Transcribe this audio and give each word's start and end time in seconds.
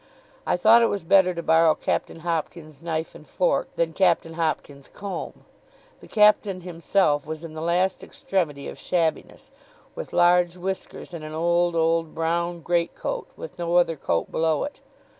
I 0.47 0.57
thought 0.57 0.81
it 0.81 0.89
was 0.89 1.03
better 1.03 1.35
to 1.35 1.43
borrow 1.43 1.75
Captain 1.75 2.21
Hopkins's 2.21 2.81
knife 2.81 3.13
and 3.13 3.27
fork, 3.27 3.67
than 3.75 3.93
Captain 3.93 4.33
Hopkins's 4.33 4.87
comb. 4.87 5.45
The 5.99 6.07
Captain 6.07 6.61
himself 6.61 7.27
was 7.27 7.43
in 7.43 7.53
the 7.53 7.61
last 7.61 8.03
extremity 8.03 8.67
of 8.67 8.79
shabbiness, 8.79 9.51
with 9.93 10.11
large 10.11 10.57
whiskers, 10.57 11.13
and 11.13 11.23
an 11.23 11.35
old, 11.35 11.75
old 11.75 12.15
brown 12.15 12.61
great 12.61 12.95
coat 12.95 13.27
with 13.37 13.59
no 13.59 13.75
other 13.75 13.95
coat 13.95 14.31
below 14.31 14.63
it. 14.63 14.79